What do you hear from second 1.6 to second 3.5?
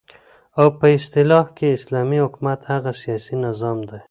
اسلامي حكومت هغه سياسي